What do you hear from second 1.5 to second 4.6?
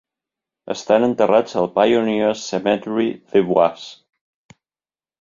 al Pioneer Cemetery de Boise.